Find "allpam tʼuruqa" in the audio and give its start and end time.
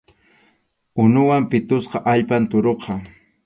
2.11-2.93